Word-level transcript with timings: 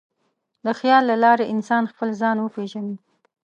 د 0.65 0.67
خیال 0.79 1.03
له 1.11 1.15
لارې 1.23 1.45
انسان 1.53 1.83
خپل 1.91 2.09
ځان 2.21 2.37
وپېژني. 2.39 2.95